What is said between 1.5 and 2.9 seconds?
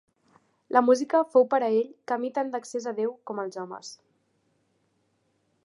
per a ell camí tant d'accés